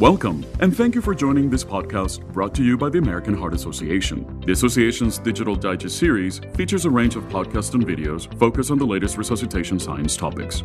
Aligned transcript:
Welcome, 0.00 0.44
and 0.60 0.76
thank 0.76 0.94
you 0.94 1.00
for 1.00 1.14
joining 1.14 1.48
this 1.48 1.64
podcast 1.64 2.20
brought 2.34 2.54
to 2.56 2.62
you 2.62 2.76
by 2.76 2.90
the 2.90 2.98
American 2.98 3.32
Heart 3.32 3.54
Association. 3.54 4.42
The 4.44 4.52
association's 4.52 5.16
Digital 5.16 5.56
Digest 5.56 5.98
series 5.98 6.38
features 6.54 6.84
a 6.84 6.90
range 6.90 7.16
of 7.16 7.24
podcasts 7.30 7.72
and 7.72 7.86
videos 7.86 8.28
focused 8.38 8.70
on 8.70 8.76
the 8.76 8.84
latest 8.84 9.16
resuscitation 9.16 9.80
science 9.80 10.14
topics. 10.14 10.58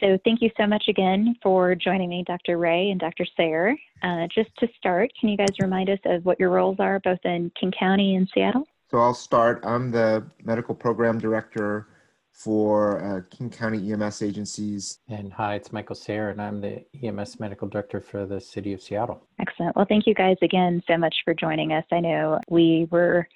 So, 0.00 0.16
thank 0.24 0.40
you 0.40 0.50
so 0.56 0.66
much 0.66 0.84
again 0.88 1.36
for 1.42 1.74
joining 1.74 2.08
me, 2.08 2.24
Dr. 2.26 2.56
Rea 2.56 2.90
and 2.90 2.98
Dr. 2.98 3.26
Sayre. 3.36 3.76
Uh, 4.02 4.28
just 4.34 4.48
to 4.60 4.68
start, 4.78 5.12
can 5.20 5.28
you 5.28 5.36
guys 5.36 5.54
remind 5.60 5.90
us 5.90 6.00
of 6.06 6.24
what 6.24 6.40
your 6.40 6.48
roles 6.48 6.76
are 6.78 7.00
both 7.00 7.20
in 7.24 7.52
King 7.60 7.70
County 7.78 8.16
and 8.16 8.26
Seattle? 8.32 8.66
So, 8.90 8.96
I'll 8.96 9.12
start. 9.12 9.62
I'm 9.66 9.90
the 9.90 10.24
medical 10.42 10.74
program 10.74 11.18
director 11.18 11.86
for 12.32 13.04
uh, 13.04 13.36
King 13.36 13.50
County 13.50 13.92
EMS 13.92 14.22
agencies. 14.22 14.98
And 15.08 15.32
hi, 15.32 15.54
it's 15.54 15.72
Michael 15.72 15.94
Sayre, 15.94 16.30
and 16.30 16.40
I'm 16.40 16.60
the 16.60 16.84
EMS 17.02 17.38
medical 17.38 17.68
director 17.68 18.00
for 18.00 18.26
the 18.26 18.40
city 18.40 18.72
of 18.72 18.82
Seattle. 18.82 19.26
Excellent. 19.38 19.76
Well, 19.76 19.86
thank 19.88 20.06
you 20.06 20.14
guys 20.14 20.36
again 20.42 20.82
so 20.88 20.96
much 20.96 21.14
for 21.24 21.34
joining 21.34 21.72
us. 21.72 21.84
I 21.92 22.00
know 22.00 22.40
we 22.48 22.88
were 22.90 23.28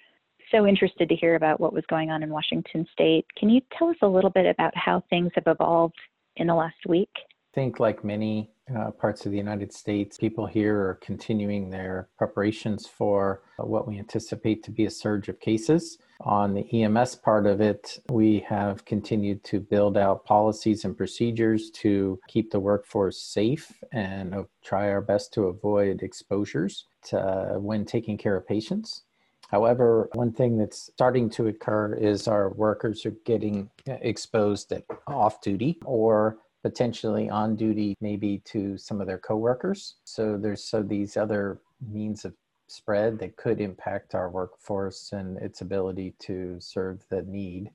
so 0.51 0.67
interested 0.67 1.09
to 1.09 1.17
hear 1.17 1.35
about 1.35 1.61
what 1.61 1.73
was 1.73 1.85
going 1.89 2.11
on 2.11 2.23
in 2.23 2.31
Washington 2.31 2.87
state. 2.93 3.27
Can 3.37 3.51
you 3.51 3.61
tell 3.79 3.89
us 3.89 3.97
a 4.03 4.09
little 4.09 4.31
bit 4.31 4.47
about 4.47 4.73
how 4.77 5.03
things 5.11 5.31
have 5.35 5.47
evolved 5.47 5.99
in 6.37 6.47
the 6.47 6.55
last 6.55 6.87
week? 6.89 7.11
I 7.17 7.55
think, 7.55 7.81
like 7.81 8.05
many 8.05 8.51
uh, 8.75 8.91
parts 8.91 9.25
of 9.25 9.33
the 9.33 9.39
United 9.39 9.73
States, 9.73 10.17
people 10.17 10.47
here 10.47 10.79
are 10.81 10.99
continuing 11.01 11.71
their 11.71 12.09
preparations 12.19 12.87
for 12.87 13.43
uh, 13.61 13.67
what 13.67 13.87
we 13.87 13.99
anticipate 13.99 14.63
to 14.65 14.71
be 14.71 14.87
a 14.87 14.91
surge 14.91 15.29
of 15.29 15.39
cases. 15.39 15.99
On 16.23 16.55
the 16.55 16.83
EMS 16.83 17.17
part 17.17 17.47
of 17.47 17.61
it, 17.61 18.01
we 18.11 18.41
have 18.41 18.85
continued 18.85 19.45
to 19.45 19.61
build 19.61 19.97
out 19.97 20.25
policies 20.25 20.85
and 20.85 20.97
procedures 20.97 21.71
to 21.71 22.19
keep 22.27 22.51
the 22.51 22.61
workforce 22.61 23.21
safe 23.21 23.73
and 23.93 24.35
uh, 24.35 24.43
try 24.65 24.91
our 24.91 25.03
best 25.03 25.33
to 25.35 25.45
avoid 25.45 26.03
exposures 26.03 26.87
to, 27.05 27.19
uh, 27.19 27.59
when 27.59 27.85
taking 27.85 28.19
care 28.19 28.37
of 28.37 28.49
patients. 28.49 29.03
However, 29.49 30.09
one 30.15 30.33
thing 30.33 30.59
that's 30.59 30.91
starting 30.93 31.31
to 31.31 31.47
occur 31.47 31.95
is 31.95 32.27
our 32.27 32.51
workers 32.55 33.07
are 33.07 33.15
getting 33.25 33.71
uh, 33.89 33.93
exposed 34.01 34.73
at 34.73 34.85
off 35.07 35.41
duty 35.41 35.79
or 35.85 36.39
potentially 36.67 37.31
on 37.31 37.55
duty 37.55 37.95
maybe 38.01 38.43
to 38.45 38.77
some 38.77 39.01
of 39.01 39.07
their 39.07 39.19
coworkers. 39.19 39.99
So 40.03 40.37
there's 40.37 40.65
so 40.65 40.83
these 40.83 41.17
other 41.17 41.61
means 41.93 42.25
of 42.25 42.35
spread 42.67 43.21
that 43.21 43.37
could 43.37 43.61
impact 43.61 44.17
our 44.17 44.29
workforce 44.29 45.13
and 45.13 45.37
its 45.39 45.61
ability 45.61 46.17
to 46.19 46.57
serve 46.59 47.05
the 47.09 47.23
need. 47.23 47.71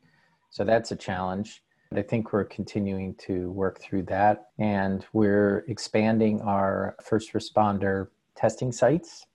So 0.49 0.65
that's 0.65 0.91
a 0.91 0.97
challenge. 0.97 1.63
I 1.95 2.01
think 2.01 2.33
we're 2.33 2.43
continuing 2.43 3.15
to 3.27 3.49
work 3.51 3.79
through 3.79 4.03
that 4.03 4.49
and 4.59 5.05
we're 5.13 5.63
expanding 5.69 6.41
our 6.41 6.97
first 7.01 7.31
responder 7.31 8.09
testing 8.35 8.73
sites. 8.73 9.25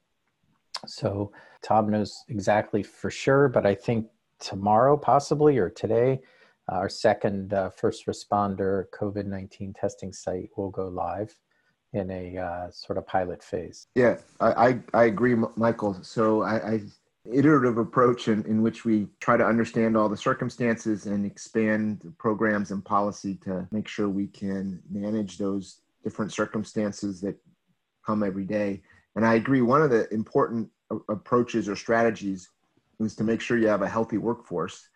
So 0.87 1.33
Tom 1.63 1.89
knows 1.89 2.25
exactly 2.29 2.83
for 2.83 3.11
sure, 3.11 3.49
but 3.49 3.65
I 3.65 3.75
think 3.75 4.09
tomorrow 4.39 4.99
possibly 4.99 5.57
or 5.57 5.71
today 5.71 6.21
our 6.69 6.89
second 6.89 7.53
uh, 7.55 7.71
first 7.71 8.07
responder 8.07 8.85
COVID 8.91 9.27
19 9.27 9.73
testing 9.73 10.13
site 10.13 10.51
will 10.57 10.71
go 10.71 10.89
live 10.89 11.35
in 11.93 12.11
a 12.11 12.39
uh, 12.39 12.71
sort 12.71 12.99
of 12.99 13.07
pilot 13.07 13.43
phase. 13.43 13.87
Yeah, 13.95 14.17
I, 14.41 14.69
I, 14.69 14.81
I 14.93 15.05
agree, 15.05 15.35
Michael. 15.57 15.97
So 16.03 16.43
I, 16.43 16.73
I 16.73 16.81
iterative 17.33 17.79
approach 17.79 18.29
in, 18.29 18.45
in 18.47 18.63
which 18.63 18.85
we 18.85 19.09
try 19.21 19.37
to 19.37 19.45
understand 19.45 19.97
all 19.97 20.09
the 20.09 20.17
circumstances 20.17 21.07
and 21.07 21.25
expand 21.27 22.13
programs 22.19 22.71
and 22.71 22.85
policy 22.85 23.35
to 23.43 23.67
make 23.71 23.89
sure 23.89 24.09
we 24.09 24.27
can 24.29 24.81
manage 24.91 25.39
those 25.39 25.81
different 26.05 26.33
circumstances 26.33 27.21
that 27.21 27.37
come 28.05 28.23
every 28.23 28.45
day. 28.45 28.83
And 29.17 29.25
I 29.25 29.35
agree, 29.35 29.63
one 29.63 29.83
of 29.83 29.91
the 29.91 30.13
important 30.13 30.69
approaches 31.09 31.69
or 31.69 31.75
strategies 31.75 32.49
is 33.01 33.17
to 33.17 33.25
make 33.25 33.41
sure 33.41 33.59
you 33.59 33.67
have 33.67 33.83
a 33.83 33.89
healthy 33.89 34.19
workforce 34.19 34.89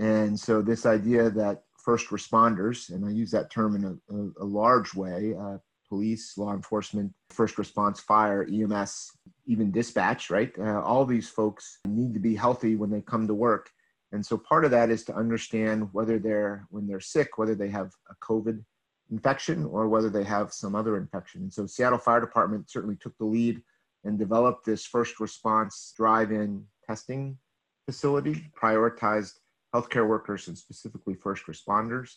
and 0.00 0.40
so, 0.40 0.62
this 0.62 0.86
idea 0.86 1.28
that 1.28 1.64
first 1.76 2.08
responders, 2.08 2.88
and 2.88 3.04
I 3.04 3.10
use 3.10 3.30
that 3.32 3.50
term 3.50 3.76
in 3.76 3.84
a, 3.84 4.14
a, 4.14 4.44
a 4.44 4.46
large 4.46 4.94
way 4.94 5.34
uh, 5.38 5.58
police, 5.90 6.38
law 6.38 6.54
enforcement, 6.54 7.12
first 7.28 7.58
response, 7.58 8.00
fire, 8.00 8.48
EMS, 8.50 9.10
even 9.44 9.70
dispatch, 9.70 10.30
right? 10.30 10.52
Uh, 10.58 10.80
all 10.80 11.04
these 11.04 11.28
folks 11.28 11.80
need 11.86 12.14
to 12.14 12.20
be 12.20 12.34
healthy 12.34 12.76
when 12.76 12.88
they 12.88 13.02
come 13.02 13.26
to 13.26 13.34
work. 13.34 13.68
And 14.12 14.24
so, 14.24 14.38
part 14.38 14.64
of 14.64 14.70
that 14.70 14.88
is 14.88 15.04
to 15.04 15.14
understand 15.14 15.90
whether 15.92 16.18
they're, 16.18 16.66
when 16.70 16.86
they're 16.86 17.00
sick, 17.00 17.36
whether 17.36 17.54
they 17.54 17.68
have 17.68 17.90
a 18.10 18.14
COVID 18.24 18.64
infection 19.10 19.66
or 19.66 19.90
whether 19.90 20.08
they 20.08 20.24
have 20.24 20.54
some 20.54 20.74
other 20.74 20.96
infection. 20.96 21.42
And 21.42 21.52
so, 21.52 21.66
Seattle 21.66 21.98
Fire 21.98 22.20
Department 22.20 22.70
certainly 22.70 22.96
took 22.96 23.18
the 23.18 23.26
lead 23.26 23.60
and 24.04 24.18
developed 24.18 24.64
this 24.64 24.86
first 24.86 25.20
response 25.20 25.92
drive 25.94 26.32
in 26.32 26.64
testing 26.86 27.36
facility, 27.84 28.46
prioritized 28.58 29.34
healthcare 29.74 30.08
workers 30.08 30.48
and 30.48 30.56
specifically 30.56 31.14
first 31.14 31.46
responders. 31.46 32.16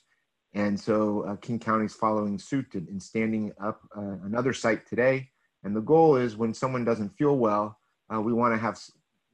And 0.53 0.79
so 0.79 1.21
uh, 1.27 1.35
King 1.37 1.59
County 1.59 1.85
is 1.85 1.95
following 1.95 2.37
suit 2.37 2.73
and, 2.75 3.01
standing 3.01 3.51
up 3.61 3.81
uh, 3.97 4.17
another 4.23 4.53
site 4.53 4.87
today. 4.87 5.29
And 5.63 5.75
the 5.75 5.81
goal 5.81 6.15
is 6.15 6.35
when 6.35 6.53
someone 6.53 6.85
doesn't 6.85 7.17
feel 7.17 7.37
well, 7.37 7.79
uh, 8.13 8.21
we 8.21 8.33
want 8.33 8.53
to 8.53 8.59
have 8.59 8.79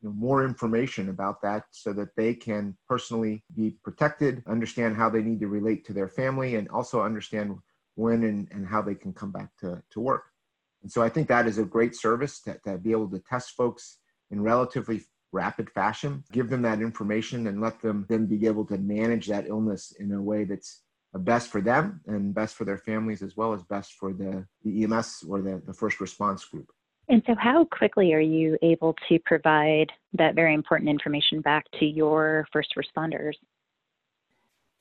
you 0.01 0.09
know, 0.09 0.15
more 0.15 0.45
information 0.45 1.09
about 1.09 1.41
that 1.41 1.65
so 1.71 1.91
that 1.93 2.15
they 2.15 2.33
can 2.33 2.77
personally 2.87 3.43
be 3.55 3.75
protected, 3.83 4.43
understand 4.47 4.95
how 4.95 5.09
they 5.09 5.21
need 5.21 5.39
to 5.41 5.47
relate 5.47 5.85
to 5.85 5.93
their 5.93 6.07
family, 6.07 6.55
and 6.55 6.69
also 6.69 7.01
understand 7.01 7.57
when 7.95 8.23
and, 8.23 8.47
and 8.51 8.65
how 8.65 8.81
they 8.81 8.95
can 8.95 9.11
come 9.11 9.31
back 9.31 9.49
to, 9.59 9.81
to 9.91 9.99
work. 9.99 10.23
And 10.83 10.91
so 10.91 11.01
I 11.01 11.09
think 11.09 11.27
that 11.27 11.47
is 11.47 11.57
a 11.57 11.65
great 11.65 11.95
service 11.95 12.39
to, 12.41 12.57
to 12.65 12.77
be 12.77 12.91
able 12.91 13.09
to 13.09 13.19
test 13.19 13.51
folks 13.57 13.97
in 14.31 14.41
relatively 14.41 15.01
rapid 15.31 15.69
fashion, 15.69 16.23
give 16.31 16.49
them 16.49 16.61
that 16.63 16.81
information 16.81 17.47
and 17.47 17.61
let 17.61 17.81
them 17.81 18.05
then 18.09 18.25
be 18.25 18.45
able 18.47 18.65
to 18.65 18.77
manage 18.77 19.27
that 19.27 19.47
illness 19.47 19.93
in 19.99 20.11
a 20.11 20.21
way 20.21 20.43
that's 20.43 20.81
uh, 21.13 21.19
best 21.19 21.49
for 21.49 21.61
them 21.61 22.01
and 22.07 22.33
best 22.33 22.55
for 22.55 22.65
their 22.65 22.77
families 22.77 23.21
as 23.21 23.35
well 23.35 23.53
as 23.53 23.63
best 23.63 23.93
for 23.93 24.13
the, 24.13 24.45
the 24.63 24.83
EMS 24.83 25.23
or 25.27 25.41
the, 25.41 25.61
the 25.65 25.73
first 25.73 25.99
response 25.99 26.45
group. 26.45 26.69
And 27.07 27.23
so, 27.25 27.33
how 27.35 27.65
quickly 27.65 28.13
are 28.13 28.19
you 28.19 28.57
able 28.61 28.95
to 29.09 29.17
provide 29.25 29.91
that 30.13 30.35
very 30.35 30.53
important 30.53 30.89
information 30.89 31.41
back 31.41 31.65
to 31.79 31.85
your 31.85 32.47
first 32.53 32.75
responders? 32.77 33.33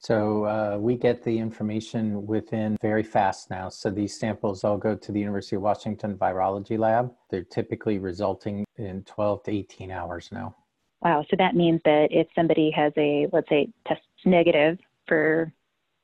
So 0.01 0.45
uh, 0.45 0.79
we 0.79 0.97
get 0.97 1.25
the 1.25 1.37
information 1.39 2.27
within 2.27 2.77
very 2.81 3.03
fast 3.03 3.51
now. 3.51 3.69
So 3.69 3.91
these 3.91 4.19
samples 4.19 4.63
all 4.63 4.79
go 4.79 4.95
to 4.95 5.13
the 5.13 5.19
University 5.19 5.57
of 5.57 5.63
Washington 5.63 6.17
Virology 6.17 6.79
Lab. 6.79 7.13
They're 7.31 7.43
typically 7.43 7.99
resulting 7.99 8.65
in 8.77 9.03
12 9.05 9.43
to 9.45 9.51
18 9.51 9.91
hours 9.91 10.29
now. 10.31 10.55
Wow. 11.03 11.25
So 11.29 11.37
that 11.39 11.57
means 11.57 11.81
that 11.85 12.09
if 12.11 12.29
somebody 12.35 12.71
has 12.71 12.93
a, 12.97 13.27
let's 13.33 13.49
say, 13.49 13.71
test 13.87 14.03
negative 14.25 14.79
for 15.07 15.53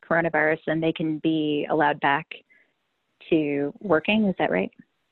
coronavirus, 0.08 0.58
then 0.66 0.80
they 0.80 0.92
can 0.92 1.18
be 1.18 1.66
allowed 1.70 2.00
back 2.00 2.26
to 3.30 3.72
working. 3.80 4.26
Is 4.26 4.34
that 4.38 4.50
right? 4.50 4.70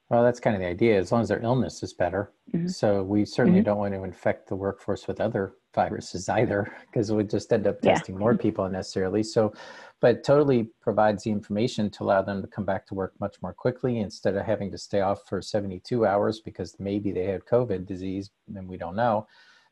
Well, 0.08 0.22
that's 0.22 0.40
kind 0.40 0.54
of 0.54 0.60
the 0.60 0.68
idea, 0.68 0.98
as 0.98 1.10
long 1.10 1.22
as 1.22 1.28
their 1.28 1.42
illness 1.42 1.82
is 1.82 1.94
better. 1.94 2.32
Mm-hmm. 2.54 2.68
So 2.68 3.02
we 3.02 3.24
certainly 3.24 3.60
mm-hmm. 3.60 3.66
don't 3.66 3.78
want 3.78 3.94
to 3.94 4.04
infect 4.04 4.48
the 4.48 4.56
workforce 4.56 5.06
with 5.06 5.20
other 5.20 5.54
viruses 5.74 6.28
either, 6.28 6.74
because 6.86 7.12
we 7.12 7.24
just 7.24 7.52
end 7.52 7.66
up 7.66 7.80
testing 7.80 8.14
yeah. 8.14 8.18
more 8.18 8.36
people 8.36 8.64
unnecessarily. 8.64 9.22
So, 9.22 9.52
but 10.00 10.24
totally 10.24 10.68
provides 10.80 11.24
the 11.24 11.30
information 11.30 11.90
to 11.90 12.04
allow 12.04 12.22
them 12.22 12.42
to 12.42 12.48
come 12.48 12.64
back 12.64 12.86
to 12.86 12.94
work 12.94 13.14
much 13.20 13.36
more 13.42 13.54
quickly 13.54 13.98
instead 13.98 14.36
of 14.36 14.44
having 14.44 14.70
to 14.70 14.78
stay 14.78 15.00
off 15.00 15.20
for 15.28 15.40
72 15.40 16.04
hours 16.04 16.40
because 16.40 16.76
maybe 16.78 17.12
they 17.12 17.24
had 17.24 17.44
COVID 17.44 17.86
disease 17.86 18.30
and 18.54 18.68
we 18.68 18.76
don't 18.76 18.96
know. 18.96 19.26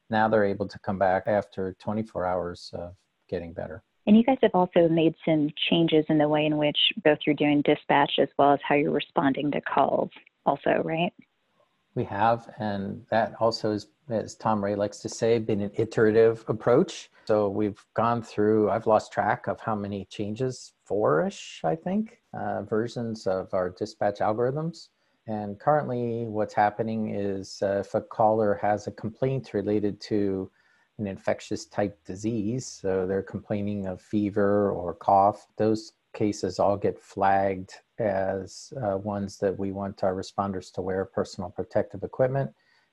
Now 0.08 0.28
they're 0.28 0.44
able 0.44 0.68
to 0.68 0.78
come 0.80 0.98
back 0.98 1.24
after 1.26 1.76
24 1.80 2.26
hours 2.26 2.70
of 2.74 2.94
getting 3.28 3.52
better. 3.52 3.82
And 4.06 4.16
you 4.16 4.24
guys 4.24 4.38
have 4.42 4.54
also 4.54 4.88
made 4.88 5.14
some 5.24 5.50
changes 5.68 6.04
in 6.08 6.18
the 6.18 6.28
way 6.28 6.46
in 6.46 6.56
which 6.56 6.78
both 7.04 7.18
you're 7.26 7.34
doing 7.34 7.62
dispatch 7.62 8.12
as 8.18 8.28
well 8.38 8.52
as 8.52 8.60
how 8.66 8.74
you're 8.74 8.90
responding 8.90 9.50
to 9.52 9.60
calls 9.60 10.10
also, 10.46 10.82
right? 10.84 11.12
We 11.94 12.04
have, 12.04 12.48
and 12.58 13.04
that 13.10 13.34
also 13.40 13.72
is, 13.72 13.88
as 14.08 14.36
Tom 14.36 14.64
Rea 14.64 14.76
likes 14.76 14.98
to 15.00 15.08
say, 15.08 15.38
been 15.38 15.60
an 15.60 15.72
iterative 15.74 16.44
approach. 16.48 17.10
So 17.24 17.48
we've 17.48 17.84
gone 17.94 18.22
through, 18.22 18.70
I've 18.70 18.86
lost 18.86 19.12
track 19.12 19.48
of 19.48 19.60
how 19.60 19.74
many 19.74 20.04
changes, 20.06 20.72
four 20.84 21.26
ish, 21.26 21.60
I 21.64 21.74
think, 21.74 22.20
uh, 22.32 22.62
versions 22.62 23.26
of 23.26 23.52
our 23.54 23.70
dispatch 23.70 24.20
algorithms. 24.20 24.88
And 25.26 25.58
currently, 25.58 26.26
what's 26.26 26.54
happening 26.54 27.14
is 27.14 27.60
uh, 27.62 27.80
if 27.80 27.94
a 27.94 28.00
caller 28.00 28.58
has 28.62 28.86
a 28.86 28.92
complaint 28.92 29.52
related 29.52 30.00
to 30.02 30.50
an 30.98 31.06
infectious 31.06 31.66
type 31.66 31.98
disease, 32.04 32.66
so 32.66 33.06
they're 33.06 33.22
complaining 33.22 33.86
of 33.86 34.00
fever 34.00 34.70
or 34.70 34.94
cough, 34.94 35.46
those 35.56 35.92
cases 36.12 36.58
all 36.58 36.76
get 36.76 36.98
flagged 36.98 37.72
as 37.98 38.72
uh, 38.82 38.96
ones 38.96 39.38
that 39.38 39.58
we 39.58 39.72
want 39.72 40.02
our 40.02 40.14
responders 40.14 40.72
to 40.72 40.82
wear 40.82 41.04
personal 41.04 41.50
protective 41.50 42.02
equipment. 42.02 42.50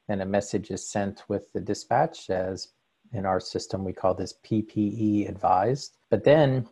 And 0.09 0.21
a 0.21 0.25
message 0.25 0.71
is 0.71 0.89
sent 0.89 1.23
with 1.27 1.51
the 1.53 1.59
dispatch 1.59 2.29
as 2.29 2.69
in 3.13 3.25
our 3.25 3.39
system, 3.39 3.83
we 3.83 3.93
call 3.93 4.13
this 4.13 4.35
PPE 4.45 5.29
advised. 5.29 5.97
But 6.09 6.23
then 6.23 6.67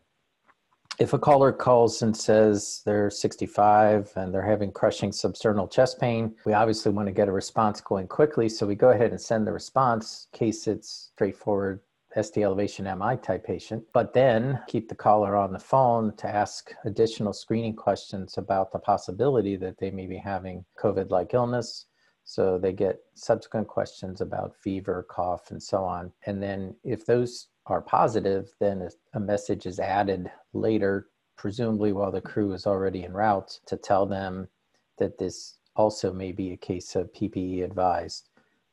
if 1.00 1.14
a 1.14 1.20
caller 1.20 1.52
calls 1.52 2.02
and 2.02 2.16
says 2.16 2.82
they're 2.86 3.10
65 3.10 4.12
and 4.16 4.34
they're 4.34 4.46
having 4.46 4.72
crushing 4.72 5.12
substernal 5.12 5.70
chest 5.70 6.00
pain, 6.00 6.36
we 6.46 6.54
obviously 6.54 6.92
want 6.92 7.08
to 7.08 7.14
get 7.14 7.28
a 7.28 7.34
response 7.34 7.82
going 7.82 8.08
quickly. 8.08 8.48
So 8.48 8.66
we 8.66 8.76
go 8.76 8.90
ahead 8.90 9.12
and 9.12 9.20
send 9.20 9.46
the 9.46 9.52
response 9.52 10.28
case 10.32 10.68
it's 10.68 11.10
straightforward 11.14 11.82
ST 12.22 12.44
elevation 12.44 12.86
MI 12.86 13.18
type 13.18 13.44
patient, 13.44 13.84
but 13.94 14.14
then 14.14 14.60
keep 14.68 14.88
the 14.88 14.96
caller 14.96 15.36
on 15.36 15.52
the 15.52 15.60
phone 15.60 16.16
to 16.18 16.28
ask 16.28 16.72
additional 16.86 17.34
screening 17.34 17.76
questions 17.76 18.38
about 18.38 18.72
the 18.72 18.80
possibility 18.80 19.56
that 19.58 19.78
they 19.78 19.92
may 19.92 20.08
be 20.08 20.18
having 20.18 20.64
COVID 20.82 21.12
like 21.12 21.34
illness. 21.34 21.88
So 22.24 22.58
they 22.58 22.74
get 22.74 23.00
subsequent 23.14 23.68
questions 23.68 24.22
about 24.22 24.56
fever, 24.56 25.06
cough, 25.10 25.52
and 25.52 25.62
so 25.62 25.84
on. 25.84 26.12
And 26.26 26.42
then 26.42 26.76
if 26.84 27.06
those 27.06 27.50
are 27.68 27.82
positive, 27.82 28.52
then 28.60 28.88
a 29.14 29.20
message 29.20 29.66
is 29.66 29.80
added 29.80 30.32
later, 30.54 31.08
presumably 31.38 31.92
while 31.92 32.12
the 32.12 32.22
crew 32.22 32.54
is 32.54 32.66
already 32.66 33.04
en 33.04 33.14
route, 33.14 33.60
to 33.68 33.78
tell 33.78 34.06
them 34.06 34.48
that 34.98 35.18
this 35.18 35.58
also 35.76 36.14
may 36.14 36.32
be 36.32 36.54
a 36.54 36.58
case 36.58 36.96
of 36.96 37.14
PPE 37.14 37.64
advised. 37.64 38.30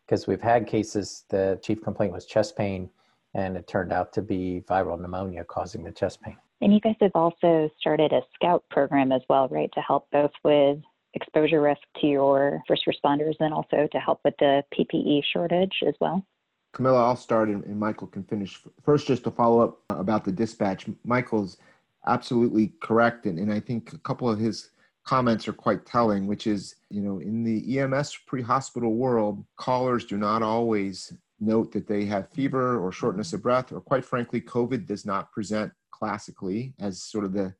Because 0.06 0.26
we've 0.26 0.40
had 0.40 0.66
cases 0.66 1.24
the 1.28 1.58
chief 1.62 1.82
complaint 1.82 2.12
was 2.12 2.26
chest 2.26 2.56
pain, 2.56 2.88
and 3.34 3.56
it 3.56 3.66
turned 3.66 3.92
out 3.92 4.12
to 4.12 4.22
be 4.22 4.62
viral 4.68 5.00
pneumonia 5.00 5.44
causing 5.44 5.82
the 5.84 5.92
chest 5.92 6.20
pain. 6.22 6.36
And 6.60 6.72
you 6.72 6.80
guys 6.80 6.94
have 7.00 7.12
also 7.14 7.70
started 7.80 8.12
a 8.12 8.22
scout 8.34 8.64
program 8.70 9.10
as 9.10 9.22
well, 9.28 9.48
right, 9.48 9.70
to 9.74 9.80
help 9.80 10.08
both 10.12 10.30
with 10.44 10.78
exposure 11.14 11.60
risk 11.60 11.80
to 12.00 12.06
your 12.06 12.62
first 12.68 12.84
responders 12.86 13.34
and 13.40 13.52
also 13.52 13.88
to 13.90 13.98
help 13.98 14.20
with 14.24 14.34
the 14.38 14.62
PPE 14.72 15.22
shortage 15.32 15.82
as 15.86 15.94
well? 16.00 16.24
Camilla, 16.72 17.04
I'll 17.04 17.16
start 17.16 17.48
and, 17.48 17.62
and, 17.64 17.78
Michael 17.78 18.06
can 18.06 18.24
finish. 18.24 18.58
First, 18.82 19.06
just 19.06 19.24
to 19.24 19.30
follow 19.30 19.60
up 19.60 19.78
about 19.90 20.24
the 20.24 20.32
dispatch, 20.32 20.86
Michael's 21.04 21.58
absolutely 22.06 22.72
correct. 22.80 23.26
And, 23.26 23.38
and 23.38 23.52
I 23.52 23.60
think 23.60 23.92
a 23.92 23.98
couple 23.98 24.28
of 24.30 24.38
his 24.38 24.70
comments 25.04 25.46
are 25.48 25.52
quite 25.52 25.84
telling, 25.84 26.26
which 26.26 26.46
is, 26.46 26.76
you 26.88 27.02
know, 27.02 27.18
in 27.18 27.44
the 27.44 27.78
EMS 27.78 28.16
pre 28.26 28.40
hospital 28.40 28.94
world, 28.94 29.44
callers 29.56 30.06
do 30.06 30.16
not 30.16 30.42
always 30.42 31.12
note 31.42 31.72
that 31.72 31.86
they 31.86 32.04
have 32.06 32.30
fever 32.30 32.78
or 32.78 32.92
shortness 32.92 33.32
of 33.32 33.42
breath, 33.42 33.72
or 33.72 33.80
quite 33.80 34.04
frankly, 34.04 34.40
COVID 34.40 34.86
does 34.86 35.04
not 35.04 35.32
present 35.32 35.72
classically 35.90 36.74
as 36.80 37.02
sort 37.02 37.24
of 37.24 37.32
the 37.32 37.54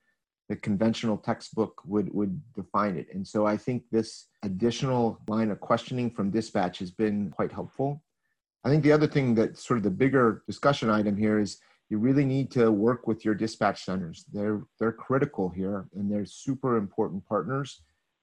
the 0.48 0.56
conventional 0.56 1.16
textbook 1.16 1.80
would 1.84 2.12
would 2.12 2.40
define 2.54 2.96
it. 2.96 3.06
And 3.14 3.26
so 3.26 3.46
I 3.46 3.56
think 3.56 3.84
this 3.90 4.26
additional 4.42 5.20
line 5.28 5.50
of 5.50 5.60
questioning 5.60 6.10
from 6.10 6.30
dispatch 6.30 6.78
has 6.80 6.90
been 6.90 7.30
quite 7.30 7.52
helpful. 7.52 8.02
I 8.64 8.68
think 8.68 8.82
the 8.82 8.92
other 8.92 9.06
thing 9.06 9.34
that 9.36 9.58
sort 9.58 9.78
of 9.78 9.84
the 9.84 9.90
bigger 9.90 10.42
discussion 10.46 10.90
item 10.90 11.16
here 11.16 11.38
is 11.38 11.58
you 11.88 11.98
really 11.98 12.24
need 12.24 12.50
to 12.52 12.70
work 12.70 13.06
with 13.06 13.24
your 13.24 13.34
dispatch 13.34 13.84
centers. 13.84 14.24
They're 14.32 14.62
they're 14.78 14.92
critical 14.92 15.48
here 15.48 15.86
and 15.94 16.10
they're 16.10 16.26
super 16.26 16.76
important 16.76 17.26
partners. 17.26 17.82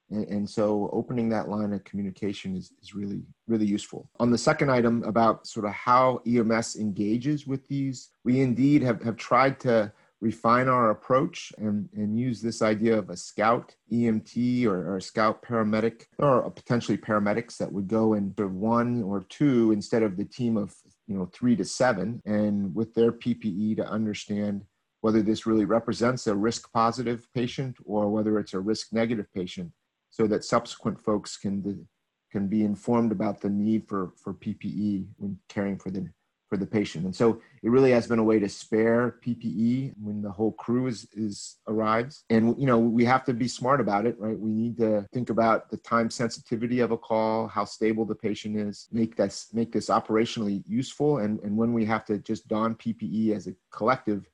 And, 0.09 0.27
and 0.27 0.49
so 0.49 0.89
opening 0.93 1.29
that 1.29 1.49
line 1.49 1.73
of 1.73 1.83
communication 1.83 2.55
is, 2.55 2.71
is 2.81 2.93
really, 2.93 3.21
really 3.47 3.65
useful. 3.65 4.09
On 4.19 4.31
the 4.31 4.37
second 4.37 4.71
item 4.71 5.03
about 5.03 5.47
sort 5.47 5.65
of 5.65 5.73
how 5.73 6.21
EMS 6.27 6.75
engages 6.75 7.47
with 7.47 7.67
these, 7.67 8.09
we 8.23 8.41
indeed 8.41 8.81
have, 8.81 9.01
have 9.03 9.17
tried 9.17 9.59
to 9.61 9.91
refine 10.21 10.67
our 10.67 10.89
approach 10.89 11.53
and, 11.57 11.87
and 11.93 12.19
use 12.19 12.41
this 12.41 12.61
idea 12.61 12.97
of 12.97 13.09
a 13.09 13.15
scout 13.15 13.75
EMT 13.91 14.65
or, 14.65 14.89
or, 14.89 14.97
a 14.97 15.01
scout 15.01 15.41
paramedic 15.41 16.05
or 16.17 16.49
potentially 16.51 16.97
paramedics 16.97 17.57
that 17.57 17.71
would 17.71 17.87
go 17.87 18.13
in 18.13 18.33
sort 18.37 18.49
of 18.49 18.55
one 18.55 19.01
or 19.03 19.23
two 19.29 19.71
instead 19.71 20.03
of 20.03 20.17
the 20.17 20.25
team 20.25 20.57
of 20.57 20.75
you 21.07 21.15
know 21.15 21.29
three 21.33 21.55
to 21.55 21.63
seven 21.63 22.21
and 22.25 22.75
with 22.75 22.93
their 22.93 23.11
PPE 23.11 23.77
to 23.77 23.87
understand 23.87 24.65
whether 25.01 25.21
this 25.21 25.45
really 25.45 25.65
represents 25.65 26.27
a 26.27 26.35
risk 26.35 26.71
positive 26.73 27.27
patient 27.33 27.77
or 27.85 28.09
whether 28.09 28.37
it's 28.39 28.53
a 28.53 28.59
risk 28.59 28.91
negative 28.91 29.27
patient 29.33 29.71
so 30.19 30.27
that 30.27 30.43
subsequent 30.43 30.99
folks 30.99 31.37
can 31.37 31.87
can 32.29 32.47
be 32.47 32.65
informed 32.65 33.11
about 33.13 33.39
the 33.39 33.49
need 33.49 33.87
for 33.87 34.11
for 34.21 34.33
PPE 34.33 35.07
when 35.17 35.39
caring 35.47 35.77
for 35.79 35.91
the 35.91 36.09
for 36.49 36.57
the 36.57 36.65
patient. 36.65 37.05
And 37.05 37.15
so 37.15 37.39
it 37.61 37.69
really 37.69 37.91
has 37.91 38.07
been 38.07 38.19
a 38.19 38.23
way 38.23 38.39
to 38.39 38.49
spare 38.49 39.19
PPE 39.23 39.93
when 40.01 40.23
the 40.23 40.31
whole 40.31 40.53
crew 40.53 40.87
is, 40.87 41.07
is 41.13 41.57
arrives. 41.67 42.23
And 42.31 42.59
you 42.59 42.65
know, 42.65 42.79
we 42.79 43.05
have 43.05 43.23
to 43.25 43.33
be 43.33 43.47
smart 43.47 43.79
about 43.79 44.07
it, 44.07 44.19
right? 44.19 44.37
We 44.37 44.49
need 44.49 44.75
to 44.77 45.05
think 45.13 45.29
about 45.29 45.69
the 45.69 45.77
time 45.77 46.09
sensitivity 46.09 46.79
of 46.79 46.91
a 46.91 46.97
call, 46.97 47.47
how 47.47 47.65
stable 47.65 48.03
the 48.03 48.15
patient 48.15 48.57
is, 48.57 48.87
make 48.91 49.15
this 49.15 49.47
make 49.53 49.71
this 49.71 49.87
operationally 49.89 50.63
useful. 50.67 51.19
And, 51.19 51.39
and 51.43 51.55
when 51.55 51.71
we 51.71 51.85
have 51.85 52.03
to 52.05 52.17
just 52.17 52.49
don 52.49 52.75
PPE 52.75 53.35
as 53.37 53.47
a 53.47 53.53
collective 53.71 54.27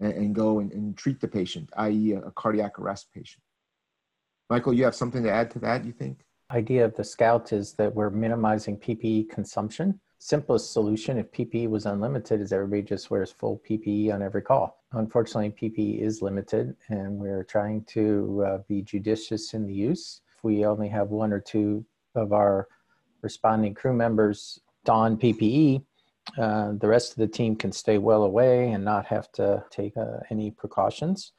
and, 0.00 0.12
and 0.12 0.34
go 0.34 0.58
and, 0.58 0.70
and, 0.72 0.98
treat 0.98 1.18
the 1.20 1.28
patient, 1.28 1.70
i.e. 1.78 2.12
A, 2.12 2.18
a 2.18 2.32
cardiac 2.32 2.78
arrest 2.78 3.08
patient. 3.14 3.42
Michael, 4.50 4.74
you 4.74 4.84
have 4.84 4.94
something 4.94 5.22
to 5.22 5.30
add 5.30 5.50
to 5.52 5.58
that, 5.60 5.84
you 5.84 5.92
think? 5.92 6.18
Idea 6.50 6.84
of 6.84 6.94
the 6.96 7.04
scout 7.04 7.52
is 7.52 7.72
that 7.74 7.94
we're 7.94 8.10
minimizing 8.10 8.76
PPE 8.76 9.30
consumption 9.30 10.00
simplest 10.20 10.72
solution 10.72 11.16
if 11.18 11.32
PPE 11.32 11.68
was 11.68 11.86
unlimited 11.86 12.42
is 12.42 12.52
everybody 12.52 12.82
just 12.82 13.10
wears 13.10 13.32
full 13.32 13.60
PPE 13.68 14.12
on 14.12 14.22
every 14.22 14.42
call. 14.42 14.84
Unfortunately, 14.92 15.50
PPE 15.50 16.02
is 16.02 16.20
limited 16.20 16.76
and 16.88 17.18
we're 17.18 17.42
trying 17.42 17.84
to 17.84 18.44
uh, 18.46 18.58
be 18.68 18.82
judicious 18.82 19.54
in 19.54 19.66
the 19.66 19.72
use. 19.72 20.20
If 20.36 20.44
we 20.44 20.66
only 20.66 20.88
have 20.88 21.08
one 21.08 21.32
or 21.32 21.40
two 21.40 21.84
of 22.14 22.34
our 22.34 22.68
responding 23.22 23.74
crew 23.74 23.94
members 23.94 24.60
don 24.84 25.16
PPE, 25.16 25.82
uh, 26.38 26.72
the 26.78 26.88
rest 26.88 27.12
of 27.12 27.16
the 27.16 27.26
team 27.26 27.56
can 27.56 27.72
stay 27.72 27.96
well 27.96 28.24
away 28.24 28.72
and 28.72 28.84
not 28.84 29.06
have 29.06 29.32
to 29.32 29.64
take 29.70 29.96
uh, 29.96 30.18
any 30.30 30.50
precautions 30.50 31.32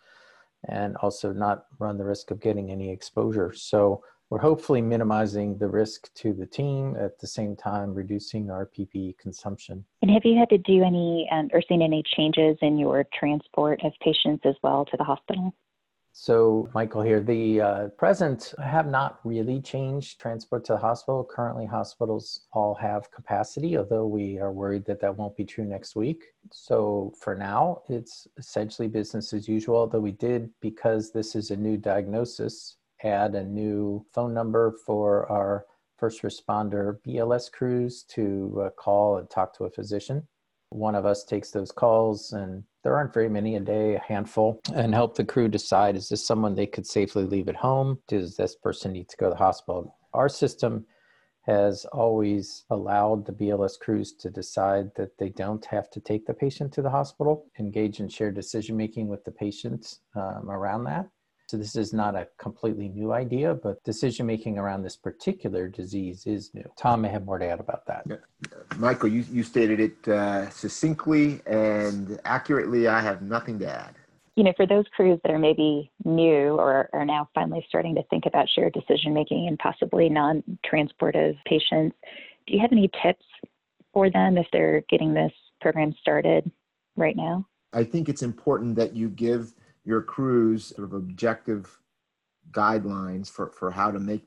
and 0.68 0.96
also 0.98 1.34
not 1.34 1.66
run 1.80 1.98
the 1.98 2.06
risk 2.06 2.31
of 2.31 2.40
getting 2.40 2.72
any 2.72 2.90
exposure. 2.90 3.54
So 3.54 4.04
we're 4.30 4.40
hopefully 4.40 4.81
minimizing 4.81 5.58
the 5.58 5.68
risk 5.68 6.13
to 6.16 6.34
the 6.34 6.46
team 6.46 6.96
at 6.98 7.19
the 7.19 7.28
same 7.28 7.56
time 7.56 7.94
reducing 7.94 8.50
our 8.50 8.66
PPE 8.66 9.18
consumption. 9.18 9.84
And 10.02 10.10
have 10.10 10.24
you 10.24 10.38
had 10.40 10.50
to 10.50 10.58
do 10.58 10.84
any 10.84 11.28
um, 11.31 11.50
or 11.52 11.62
seen 11.68 11.81
any 11.81 12.02
changes 12.16 12.58
in 12.62 12.78
your 12.78 13.06
transport 13.13 13.81
of 13.84 13.92
patients 14.02 14.44
as 14.46 14.56
well 14.63 14.86
to 14.86 14.98
the 14.98 15.04
hospital? 15.04 15.54
So, 16.13 16.69
Michael 16.74 17.02
here, 17.04 17.22
the 17.22 17.62
uh, 17.62 17.88
present 17.98 18.54
have 18.62 18.86
not 18.86 19.19
really 19.24 19.62
changed 19.62 20.19
transport 20.19 20.66
to 20.66 20.74
the 20.74 20.80
hospital. 20.80 21.24
Currently, 21.24 21.66
hospitals 21.66 22.48
all 22.52 22.75
have 22.75 23.10
capacity, 23.12 23.78
although 23.78 24.06
we 24.06 24.38
are 24.38 24.52
worried 24.52 24.84
that 24.86 25.00
that 25.00 25.16
won't 25.16 25.38
be 25.38 25.46
true 25.46 25.63
next 25.63 25.96
week. 25.96 26.25
So, 26.52 27.13
for 27.18 27.34
now, 27.34 27.84
it's 27.88 28.28
essentially 28.38 28.90
business 28.90 29.31
as 29.31 29.48
usual, 29.48 29.78
although 29.78 30.02
we 30.02 30.12
did, 30.12 30.50
because 30.60 31.12
this 31.12 31.34
is 31.34 31.50
a 31.50 31.56
new 31.56 31.78
diagnosis, 31.78 32.75
add 33.04 33.33
a 33.33 33.45
new 33.45 34.06
phone 34.12 34.33
number 34.33 34.74
for 34.85 35.31
our 35.31 35.66
first 35.97 36.24
responder 36.24 37.00
BLS 37.07 37.50
crews 37.50 38.04
to 38.09 38.64
uh, 38.66 38.69
call 38.71 39.18
and 39.18 39.30
talk 39.30 39.56
to 39.56 39.64
a 39.64 39.71
physician. 39.71 40.28
One 40.71 40.95
of 40.95 41.06
us 41.06 41.24
takes 41.24 41.52
those 41.52 41.71
calls, 41.71 42.33
and 42.33 42.64
there 42.83 42.95
aren't 42.95 43.14
very 43.14 43.30
many 43.30 43.56
a 43.56 43.59
day, 43.59 43.95
a 43.95 44.00
handful, 44.00 44.59
and 44.73 44.94
help 44.94 45.16
the 45.16 45.26
crew 45.26 45.47
decide 45.47 45.95
is 45.95 46.09
this 46.09 46.26
someone 46.26 46.56
they 46.56 46.66
could 46.66 46.88
safely 46.88 47.26
leave 47.26 47.47
at 47.47 47.56
home? 47.56 48.00
Does 48.07 48.35
this 48.35 48.56
person 48.56 48.92
need 48.92 49.09
to 49.09 49.18
go 49.18 49.28
to 49.28 49.31
the 49.31 49.35
hospital? 49.35 49.95
Our 50.14 50.30
system 50.30 50.85
has 51.45 51.85
always 51.85 52.66
allowed 52.69 53.26
the 53.26 53.31
BLS 53.31 53.80
crews 53.80 54.14
to 54.14 54.30
decide 54.30 54.92
that 54.95 55.18
they 55.18 55.30
don't 55.30 55.66
have 55.66 55.90
to 55.92 56.00
take 56.00 56.26
the 56.26 56.33
patient 56.33 56.71
to 56.73 56.81
the 56.81 56.90
hospital, 56.90 57.45
engage 57.59 58.00
in 58.00 58.07
shared 58.09 58.35
decision 58.35 58.78
making 58.78 59.07
with 59.07 59.23
the 59.23 59.31
patient 59.31 59.97
um, 60.16 60.50
around 60.50 60.83
that. 60.83 61.07
So 61.52 61.58
this 61.58 61.76
is 61.76 61.92
not 61.92 62.16
a 62.16 62.30
completely 62.38 62.88
new 62.88 63.12
idea, 63.12 63.54
but 63.54 63.84
decision 63.84 64.26
making 64.26 64.58
around 64.58 64.84
this 64.84 64.96
particular 64.96 65.68
disease 65.68 66.26
is 66.26 66.50
new. 66.54 66.64
Tom 66.78 67.02
may 67.02 67.10
have 67.10 67.26
more 67.26 67.38
to 67.40 67.46
add 67.46 67.60
about 67.60 67.86
that. 67.88 68.06
Yeah. 68.08 68.16
Michael, 68.78 69.10
you, 69.10 69.26
you 69.30 69.44
stated 69.44 69.81
it 69.81 70.08
uh, 70.08 70.50
succinctly 70.50 71.42
and 71.46 72.18
accurately. 72.24 72.88
I 72.88 73.02
have 73.02 73.22
nothing 73.22 73.60
to 73.60 73.70
add. 73.70 73.96
You 74.38 74.46
know, 74.46 74.54
for 74.56 74.66
those 74.66 74.86
crews 74.96 75.20
that 75.24 75.31
are 75.34 75.38
maybe 75.38 75.92
new 76.06 76.56
or 76.56 76.90
are 76.94 77.04
now 77.04 77.28
finally 77.36 77.66
starting 77.68 77.96
to 77.96 78.04
think 78.04 78.28
about 78.28 78.48
shared 78.48 78.72
decision 78.72 79.14
making 79.14 79.50
and 79.50 79.60
possibly 79.60 80.08
non 80.08 80.42
transportive 80.66 81.36
patients, 81.46 81.98
do 82.48 82.54
you 82.54 82.62
have 82.62 82.72
any 82.72 82.90
tips 83.04 83.26
for 83.92 84.10
them 84.10 84.38
if 84.38 84.48
they're 84.54 84.86
getting 84.90 85.14
this 85.14 85.34
program 85.60 85.94
started 86.00 86.50
right 86.96 87.18
now? 87.18 87.46
I 87.74 87.84
think 87.84 88.08
it's 88.08 88.22
important 88.22 88.78
that 88.78 88.96
you 88.96 89.10
give 89.10 89.54
your 89.83 90.02
crews 90.02 90.68
sort 90.68 90.88
of 90.88 90.94
objective 90.94 91.80
guidelines 92.52 93.30
for, 93.30 93.52
for 93.52 93.71
how 93.71 93.92
to 93.92 94.00
make 94.00 94.26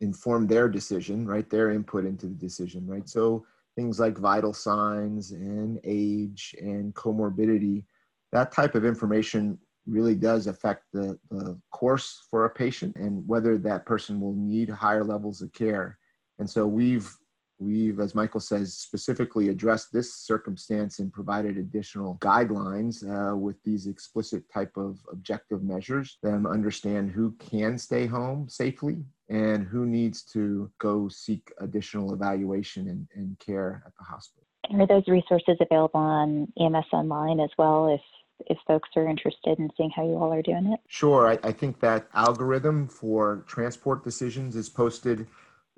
inform 0.00 0.46
their 0.46 0.68
decision, 0.68 1.26
right? 1.26 1.48
Their 1.50 1.70
input 1.70 2.04
into 2.04 2.26
the 2.26 2.34
decision, 2.34 2.86
right? 2.86 3.08
So 3.08 3.44
things 3.76 3.98
like 3.98 4.18
vital 4.18 4.52
signs 4.52 5.32
and 5.32 5.80
age 5.84 6.54
and 6.60 6.94
comorbidity, 6.94 7.84
that 8.32 8.52
type 8.52 8.74
of 8.74 8.84
information 8.84 9.58
really 9.86 10.14
does 10.14 10.46
affect 10.46 10.84
the, 10.92 11.18
the 11.30 11.58
course 11.72 12.26
for 12.30 12.44
a 12.44 12.50
patient 12.50 12.94
and 12.96 13.26
whether 13.26 13.56
that 13.58 13.86
person 13.86 14.20
will 14.20 14.34
need 14.34 14.68
higher 14.68 15.04
levels 15.04 15.42
of 15.42 15.52
care. 15.52 15.98
And 16.38 16.48
so 16.48 16.66
we've 16.66 17.10
We've, 17.58 17.98
as 17.98 18.14
Michael 18.14 18.40
says, 18.40 18.74
specifically 18.74 19.48
addressed 19.48 19.92
this 19.92 20.14
circumstance 20.14 21.00
and 21.00 21.12
provided 21.12 21.56
additional 21.56 22.16
guidelines 22.20 23.02
uh, 23.04 23.36
with 23.36 23.56
these 23.64 23.86
explicit 23.86 24.44
type 24.52 24.76
of 24.76 24.98
objective 25.10 25.62
measures. 25.62 26.18
Them 26.22 26.46
understand 26.46 27.10
who 27.10 27.32
can 27.32 27.76
stay 27.78 28.06
home 28.06 28.48
safely 28.48 29.04
and 29.28 29.66
who 29.66 29.86
needs 29.86 30.22
to 30.32 30.70
go 30.78 31.08
seek 31.08 31.52
additional 31.60 32.14
evaluation 32.14 32.88
and, 32.88 33.08
and 33.14 33.38
care 33.38 33.82
at 33.86 33.92
the 33.98 34.04
hospital. 34.04 34.46
And 34.70 34.80
are 34.80 34.86
those 34.86 35.08
resources 35.08 35.56
available 35.60 36.00
on 36.00 36.52
EMS 36.60 36.86
Online 36.92 37.40
as 37.40 37.50
well 37.58 37.88
if 37.92 38.00
if 38.46 38.56
folks 38.68 38.88
are 38.94 39.08
interested 39.08 39.58
in 39.58 39.68
seeing 39.76 39.90
how 39.90 40.04
you 40.04 40.16
all 40.16 40.32
are 40.32 40.42
doing 40.42 40.72
it? 40.72 40.78
Sure. 40.86 41.28
I, 41.28 41.38
I 41.42 41.50
think 41.50 41.80
that 41.80 42.06
algorithm 42.14 42.86
for 42.86 43.44
transport 43.48 44.04
decisions 44.04 44.54
is 44.54 44.68
posted 44.68 45.26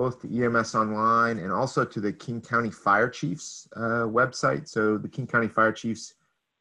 both 0.00 0.22
to 0.22 0.44
EMS 0.44 0.74
Online 0.74 1.40
and 1.40 1.52
also 1.52 1.84
to 1.84 2.00
the 2.00 2.10
King 2.10 2.40
County 2.40 2.70
Fire 2.70 3.06
Chiefs 3.06 3.68
uh, 3.76 4.08
website. 4.08 4.66
So 4.66 4.96
the 4.96 5.10
King 5.10 5.26
County 5.26 5.46
Fire 5.46 5.72
Chiefs 5.72 6.14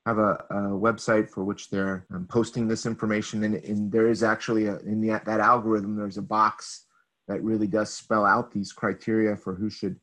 have 0.05 0.17
a, 0.17 0.43
a 0.49 0.55
website 0.71 1.29
for 1.29 1.45
which 1.45 1.69
they're 1.69 2.05
um, 2.13 2.27
posting 2.27 2.67
this 2.67 2.85
information, 2.85 3.45
and, 3.45 3.55
and, 3.55 3.89
there 3.89 4.09
is 4.09 4.23
actually 4.23 4.65
a, 4.65 4.79
in 4.79 4.99
the, 4.99 5.21
that 5.25 5.39
algorithm 5.39 5.95
there's 5.95 6.17
a 6.17 6.21
box 6.21 6.87
that 7.29 7.41
really 7.41 7.65
does 7.65 7.93
spell 7.93 8.25
out 8.25 8.51
these 8.51 8.73
criteria 8.73 9.37
for 9.37 9.55
who 9.55 9.69
should 9.69 9.95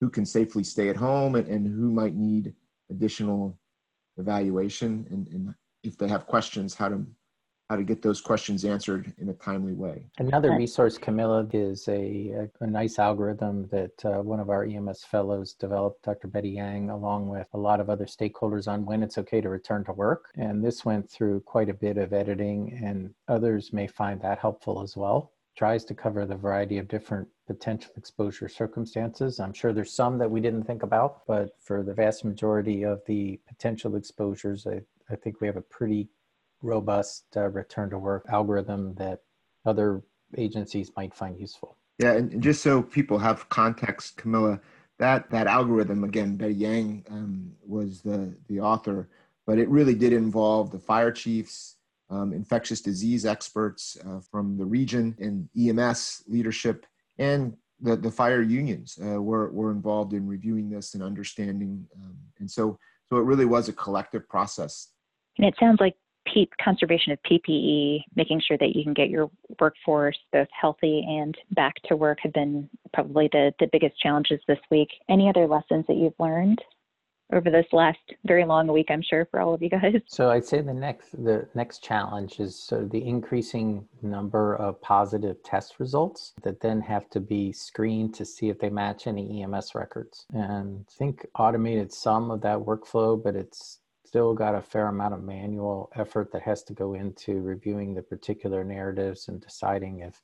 who 0.00 0.08
can 0.08 0.24
safely 0.24 0.62
stay 0.62 0.88
at 0.88 0.96
home 0.96 1.34
and, 1.34 1.48
and 1.48 1.66
who 1.66 1.90
might 1.90 2.14
need 2.14 2.54
additional 2.90 3.58
evaluation 4.18 5.04
and, 5.10 5.26
and 5.32 5.52
if 5.82 5.98
they 5.98 6.06
have 6.06 6.26
questions 6.26 6.76
how 6.76 6.88
to 6.88 7.04
how 7.70 7.76
to 7.76 7.82
get 7.82 8.02
those 8.02 8.20
questions 8.20 8.64
answered 8.64 9.12
in 9.18 9.30
a 9.30 9.32
timely 9.34 9.72
way. 9.72 10.04
Another 10.18 10.54
resource, 10.54 10.98
Camilla, 10.98 11.46
is 11.52 11.88
a, 11.88 12.50
a, 12.60 12.64
a 12.64 12.66
nice 12.66 12.98
algorithm 12.98 13.66
that 13.68 14.04
uh, 14.04 14.22
one 14.22 14.38
of 14.38 14.50
our 14.50 14.64
EMS 14.64 15.04
fellows 15.04 15.54
developed, 15.54 16.04
Dr. 16.04 16.28
Betty 16.28 16.50
Yang, 16.50 16.90
along 16.90 17.28
with 17.28 17.46
a 17.54 17.58
lot 17.58 17.80
of 17.80 17.88
other 17.88 18.04
stakeholders 18.04 18.68
on 18.68 18.84
when 18.84 19.02
it's 19.02 19.16
okay 19.16 19.40
to 19.40 19.48
return 19.48 19.82
to 19.84 19.92
work. 19.92 20.26
And 20.36 20.62
this 20.62 20.84
went 20.84 21.10
through 21.10 21.40
quite 21.40 21.70
a 21.70 21.74
bit 21.74 21.96
of 21.96 22.12
editing, 22.12 22.78
and 22.84 23.14
others 23.28 23.72
may 23.72 23.86
find 23.86 24.20
that 24.20 24.38
helpful 24.38 24.82
as 24.82 24.94
well. 24.94 25.32
Tries 25.56 25.84
to 25.86 25.94
cover 25.94 26.26
the 26.26 26.36
variety 26.36 26.76
of 26.78 26.88
different 26.88 27.28
potential 27.46 27.92
exposure 27.96 28.48
circumstances. 28.48 29.40
I'm 29.40 29.52
sure 29.54 29.72
there's 29.72 29.94
some 29.94 30.18
that 30.18 30.30
we 30.30 30.40
didn't 30.40 30.64
think 30.64 30.82
about, 30.82 31.24
but 31.26 31.56
for 31.60 31.82
the 31.82 31.94
vast 31.94 32.24
majority 32.24 32.82
of 32.82 33.00
the 33.06 33.40
potential 33.48 33.96
exposures, 33.96 34.66
I, 34.66 34.82
I 35.10 35.16
think 35.16 35.40
we 35.40 35.46
have 35.46 35.56
a 35.56 35.62
pretty 35.62 36.08
robust 36.64 37.26
uh, 37.36 37.48
return 37.50 37.90
to 37.90 37.98
work 37.98 38.24
algorithm 38.28 38.94
that 38.94 39.20
other 39.66 40.02
agencies 40.36 40.90
might 40.96 41.14
find 41.14 41.38
useful. 41.38 41.76
Yeah, 41.98 42.12
and 42.14 42.42
just 42.42 42.62
so 42.62 42.82
people 42.82 43.18
have 43.18 43.48
context, 43.50 44.16
Camilla, 44.16 44.60
that 44.98 45.30
that 45.30 45.46
algorithm 45.46 46.02
again, 46.02 46.36
Betty 46.36 46.54
Yang 46.54 47.04
um, 47.10 47.52
was 47.64 48.00
the 48.00 48.34
the 48.48 48.60
author, 48.60 49.08
but 49.46 49.58
it 49.58 49.68
really 49.68 49.94
did 49.94 50.12
involve 50.12 50.70
the 50.70 50.78
fire 50.78 51.12
chiefs, 51.12 51.76
um, 52.10 52.32
infectious 52.32 52.80
disease 52.80 53.24
experts 53.24 53.96
uh, 54.06 54.18
from 54.18 54.56
the 54.56 54.64
region, 54.64 55.14
and 55.20 55.48
EMS 55.56 56.24
leadership, 56.26 56.86
and 57.18 57.56
the, 57.80 57.94
the 57.94 58.10
fire 58.10 58.42
unions 58.42 58.98
uh, 59.04 59.20
were 59.22 59.50
were 59.52 59.70
involved 59.70 60.14
in 60.14 60.26
reviewing 60.26 60.70
this 60.70 60.94
and 60.94 61.02
understanding, 61.02 61.86
um, 62.02 62.16
and 62.40 62.50
so 62.50 62.78
so 63.08 63.18
it 63.18 63.24
really 63.24 63.44
was 63.44 63.68
a 63.68 63.72
collective 63.72 64.28
process. 64.28 64.88
And 65.38 65.46
it 65.46 65.54
sounds 65.60 65.80
like 65.80 65.96
Conservation 66.62 67.12
of 67.12 67.18
PPE, 67.22 68.00
making 68.16 68.40
sure 68.46 68.58
that 68.58 68.74
you 68.74 68.82
can 68.82 68.94
get 68.94 69.08
your 69.08 69.30
workforce 69.60 70.18
both 70.32 70.48
healthy 70.58 71.04
and 71.06 71.36
back 71.52 71.74
to 71.84 71.96
work 71.96 72.18
have 72.22 72.32
been 72.32 72.68
probably 72.92 73.28
the, 73.32 73.52
the 73.60 73.68
biggest 73.72 73.98
challenges 74.00 74.40
this 74.48 74.58
week. 74.70 74.88
Any 75.08 75.28
other 75.28 75.46
lessons 75.46 75.84
that 75.86 75.96
you've 75.96 76.18
learned 76.18 76.60
over 77.32 77.50
this 77.50 77.66
last 77.72 77.98
very 78.26 78.44
long 78.44 78.66
week, 78.68 78.86
I'm 78.90 79.02
sure, 79.02 79.26
for 79.30 79.40
all 79.40 79.54
of 79.54 79.62
you 79.62 79.70
guys? 79.70 79.94
So 80.06 80.30
I'd 80.30 80.44
say 80.44 80.60
the 80.60 80.74
next 80.74 81.12
the 81.12 81.48
next 81.54 81.82
challenge 81.82 82.38
is 82.38 82.56
sort 82.56 82.82
of 82.82 82.90
the 82.90 83.04
increasing 83.04 83.86
number 84.02 84.56
of 84.56 84.80
positive 84.80 85.42
test 85.42 85.80
results 85.80 86.34
that 86.42 86.60
then 86.60 86.80
have 86.82 87.08
to 87.10 87.20
be 87.20 87.52
screened 87.52 88.14
to 88.14 88.24
see 88.24 88.48
if 88.48 88.58
they 88.58 88.70
match 88.70 89.06
any 89.06 89.42
EMS 89.42 89.74
records. 89.74 90.26
And 90.32 90.84
I 90.88 90.92
think 90.98 91.26
automated 91.38 91.92
some 91.92 92.30
of 92.30 92.40
that 92.42 92.58
workflow, 92.58 93.20
but 93.22 93.34
it's 93.34 93.80
still 94.14 94.32
got 94.32 94.54
a 94.54 94.62
fair 94.62 94.86
amount 94.86 95.12
of 95.12 95.24
manual 95.24 95.90
effort 95.96 96.30
that 96.30 96.40
has 96.40 96.62
to 96.62 96.72
go 96.72 96.94
into 96.94 97.40
reviewing 97.40 97.92
the 97.92 98.02
particular 98.02 98.62
narratives 98.62 99.26
and 99.26 99.40
deciding 99.40 99.98
if 99.98 100.22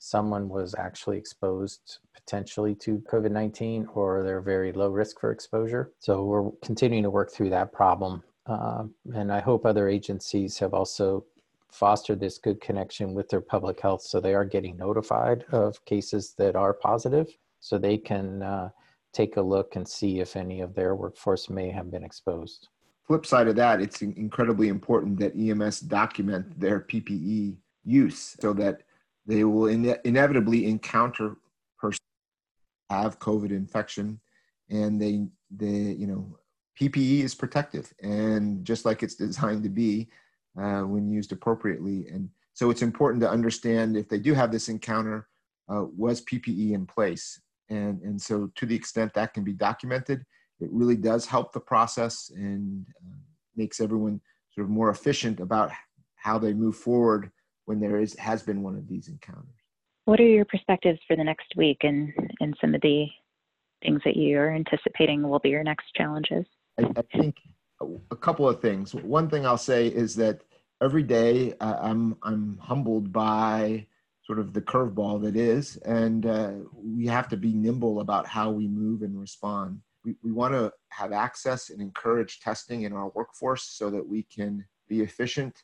someone 0.00 0.48
was 0.48 0.74
actually 0.76 1.16
exposed 1.16 1.98
potentially 2.12 2.74
to 2.74 2.98
COVID 3.08 3.30
19 3.30 3.86
or 3.94 4.24
they're 4.24 4.40
very 4.40 4.72
low 4.72 4.88
risk 4.88 5.20
for 5.20 5.30
exposure. 5.30 5.92
So 6.00 6.24
we're 6.24 6.50
continuing 6.64 7.04
to 7.04 7.10
work 7.10 7.30
through 7.30 7.50
that 7.50 7.72
problem. 7.72 8.24
Uh, 8.46 8.86
and 9.14 9.32
I 9.32 9.38
hope 9.38 9.64
other 9.64 9.88
agencies 9.88 10.58
have 10.58 10.74
also 10.74 11.24
fostered 11.70 12.18
this 12.18 12.36
good 12.36 12.60
connection 12.60 13.14
with 13.14 13.28
their 13.28 13.40
public 13.40 13.78
health 13.80 14.02
so 14.02 14.18
they 14.18 14.34
are 14.34 14.44
getting 14.44 14.76
notified 14.76 15.44
of 15.52 15.84
cases 15.84 16.34
that 16.36 16.56
are 16.56 16.74
positive 16.74 17.28
so 17.60 17.78
they 17.78 17.96
can 17.96 18.42
uh, 18.42 18.70
take 19.12 19.36
a 19.36 19.40
look 19.40 19.76
and 19.76 19.86
see 19.86 20.18
if 20.18 20.34
any 20.34 20.60
of 20.60 20.74
their 20.74 20.96
workforce 20.96 21.48
may 21.48 21.70
have 21.70 21.92
been 21.92 22.02
exposed 22.02 22.66
flip 23.10 23.26
side 23.26 23.48
of 23.48 23.56
that, 23.56 23.80
it's 23.80 24.02
incredibly 24.02 24.68
important 24.68 25.18
that 25.18 25.34
EMS 25.34 25.80
document 25.80 26.60
their 26.60 26.78
PPE 26.78 27.56
use 27.84 28.36
so 28.38 28.52
that 28.52 28.82
they 29.26 29.42
will 29.42 29.66
ine- 29.66 29.98
inevitably 30.04 30.66
encounter 30.66 31.36
persons 31.76 31.98
have 32.88 33.18
COVID 33.18 33.50
infection, 33.50 34.20
and 34.68 35.02
they 35.02 35.26
they 35.50 35.96
you 35.98 36.06
know 36.06 36.38
PPE 36.80 37.24
is 37.24 37.34
protective 37.34 37.92
and 38.00 38.64
just 38.64 38.84
like 38.84 39.02
it's 39.02 39.16
designed 39.16 39.64
to 39.64 39.68
be 39.68 40.08
uh, 40.56 40.82
when 40.82 41.10
used 41.10 41.32
appropriately, 41.32 42.06
and 42.06 42.28
so 42.52 42.70
it's 42.70 42.82
important 42.82 43.20
to 43.22 43.28
understand 43.28 43.96
if 43.96 44.08
they 44.08 44.20
do 44.20 44.34
have 44.34 44.52
this 44.52 44.68
encounter, 44.68 45.26
uh, 45.68 45.82
was 45.96 46.24
PPE 46.26 46.74
in 46.74 46.86
place, 46.86 47.40
and 47.70 48.00
and 48.02 48.22
so 48.22 48.48
to 48.54 48.66
the 48.66 48.76
extent 48.76 49.12
that 49.14 49.34
can 49.34 49.42
be 49.42 49.52
documented 49.52 50.24
it 50.60 50.68
really 50.72 50.96
does 50.96 51.26
help 51.26 51.52
the 51.52 51.60
process 51.60 52.30
and 52.34 52.86
uh, 53.04 53.16
makes 53.56 53.80
everyone 53.80 54.20
sort 54.54 54.64
of 54.64 54.70
more 54.70 54.90
efficient 54.90 55.40
about 55.40 55.70
how 56.16 56.38
they 56.38 56.52
move 56.52 56.76
forward 56.76 57.30
when 57.64 57.80
there 57.80 57.98
is 57.98 58.16
has 58.18 58.42
been 58.42 58.62
one 58.62 58.76
of 58.76 58.88
these 58.88 59.08
encounters. 59.08 59.46
What 60.04 60.20
are 60.20 60.24
your 60.24 60.44
perspectives 60.44 60.98
for 61.06 61.16
the 61.16 61.24
next 61.24 61.54
week 61.56 61.78
and 61.82 62.12
and 62.40 62.56
some 62.60 62.74
of 62.74 62.80
the 62.80 63.06
things 63.82 64.02
that 64.04 64.16
you 64.16 64.38
are 64.38 64.50
anticipating 64.50 65.28
will 65.28 65.38
be 65.38 65.50
your 65.50 65.64
next 65.64 65.94
challenges? 65.94 66.44
I, 66.78 66.90
I 66.96 67.02
think 67.16 67.36
a 68.10 68.16
couple 68.16 68.48
of 68.48 68.60
things. 68.60 68.94
One 68.94 69.30
thing 69.30 69.46
I'll 69.46 69.56
say 69.56 69.86
is 69.86 70.14
that 70.16 70.42
every 70.82 71.02
day 71.02 71.54
uh, 71.60 71.76
I'm 71.80 72.16
I'm 72.22 72.58
humbled 72.58 73.12
by 73.12 73.86
sort 74.26 74.38
of 74.38 74.52
the 74.52 74.60
curveball 74.60 75.22
that 75.22 75.36
is, 75.36 75.76
and 75.78 76.26
uh, 76.26 76.52
we 76.74 77.06
have 77.06 77.28
to 77.30 77.36
be 77.36 77.52
nimble 77.52 78.00
about 78.00 78.26
how 78.26 78.50
we 78.50 78.68
move 78.68 79.02
and 79.02 79.18
respond 79.18 79.80
we, 80.04 80.16
we 80.22 80.32
want 80.32 80.54
to 80.54 80.72
have 80.90 81.12
access 81.12 81.70
and 81.70 81.80
encourage 81.80 82.40
testing 82.40 82.82
in 82.82 82.92
our 82.92 83.10
workforce 83.14 83.64
so 83.64 83.90
that 83.90 84.06
we 84.06 84.22
can 84.24 84.64
be 84.88 85.00
efficient 85.00 85.62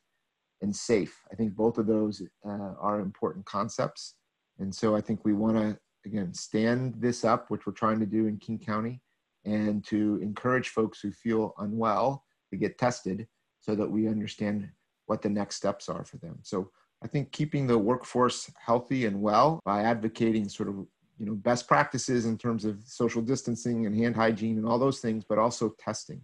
and 0.62 0.74
safe. 0.74 1.20
I 1.32 1.34
think 1.34 1.54
both 1.54 1.78
of 1.78 1.86
those 1.86 2.22
uh, 2.44 2.74
are 2.80 3.00
important 3.00 3.44
concepts. 3.44 4.14
And 4.58 4.74
so 4.74 4.96
I 4.96 5.00
think 5.00 5.24
we 5.24 5.32
want 5.32 5.56
to, 5.56 5.78
again, 6.04 6.32
stand 6.32 6.94
this 6.98 7.24
up, 7.24 7.50
which 7.50 7.66
we're 7.66 7.72
trying 7.72 8.00
to 8.00 8.06
do 8.06 8.26
in 8.26 8.38
King 8.38 8.58
County, 8.58 9.00
and 9.44 9.84
to 9.86 10.18
encourage 10.22 10.70
folks 10.70 11.00
who 11.00 11.10
feel 11.12 11.54
unwell 11.58 12.24
to 12.50 12.56
get 12.56 12.78
tested 12.78 13.26
so 13.60 13.74
that 13.74 13.90
we 13.90 14.08
understand 14.08 14.68
what 15.06 15.22
the 15.22 15.28
next 15.28 15.56
steps 15.56 15.88
are 15.88 16.04
for 16.04 16.16
them. 16.18 16.38
So 16.42 16.70
I 17.02 17.08
think 17.08 17.32
keeping 17.32 17.66
the 17.66 17.78
workforce 17.78 18.50
healthy 18.58 19.06
and 19.06 19.20
well 19.20 19.60
by 19.64 19.82
advocating 19.82 20.48
sort 20.48 20.68
of 20.68 20.86
you 21.18 21.26
know 21.26 21.34
best 21.34 21.66
practices 21.66 22.26
in 22.26 22.36
terms 22.36 22.64
of 22.64 22.78
social 22.84 23.22
distancing 23.22 23.86
and 23.86 23.96
hand 23.96 24.14
hygiene 24.14 24.58
and 24.58 24.66
all 24.66 24.78
those 24.78 25.00
things 25.00 25.24
but 25.28 25.38
also 25.38 25.74
testing. 25.78 26.20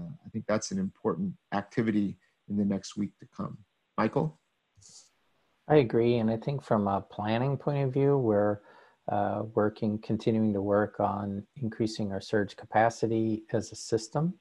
Uh, 0.00 0.10
i 0.24 0.28
think 0.30 0.44
that's 0.46 0.70
an 0.70 0.78
important 0.78 1.32
activity 1.52 2.16
in 2.48 2.56
the 2.56 2.64
next 2.64 2.96
week 2.96 3.12
to 3.18 3.26
come. 3.36 3.58
Michael? 3.96 4.40
I 5.68 5.76
agree 5.76 6.18
and 6.18 6.30
i 6.30 6.36
think 6.36 6.62
from 6.62 6.88
a 6.88 7.00
planning 7.00 7.56
point 7.56 7.84
of 7.84 7.92
view 7.92 8.16
we're 8.16 8.60
uh, 9.08 9.42
working 9.54 9.98
continuing 9.98 10.52
to 10.52 10.60
work 10.60 11.00
on 11.00 11.42
increasing 11.56 12.12
our 12.12 12.20
surge 12.20 12.56
capacity 12.56 13.44
as 13.52 13.72
a 13.72 13.76
system 13.76 14.34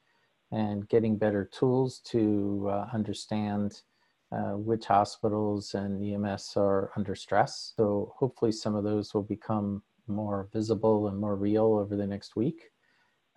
and 0.52 0.88
getting 0.90 1.18
better 1.18 1.46
tools 1.46 2.00
to 2.00 2.68
uh, 2.70 2.88
understand 2.94 3.82
uh, 4.32 4.58
which 4.58 4.86
hospitals 4.86 5.74
and 5.74 6.04
EMS 6.04 6.54
are 6.58 6.92
under 6.96 7.16
stress. 7.16 7.74
So 7.78 8.14
hopefully 8.18 8.52
some 8.52 8.76
of 8.76 8.84
those 8.84 9.14
will 9.14 9.24
become 9.24 9.84
more 10.08 10.50
visible 10.52 11.08
and 11.08 11.18
more 11.18 11.36
real 11.36 11.76
over 11.76 11.96
the 11.96 12.08
next 12.08 12.36
week, 12.36 12.72